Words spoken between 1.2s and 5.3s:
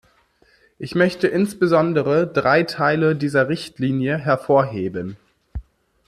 insbesondere drei Teile dieser Richtlinie hervorheben.